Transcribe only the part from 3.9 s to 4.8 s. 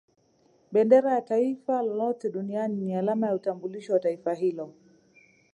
wa Taifa hilo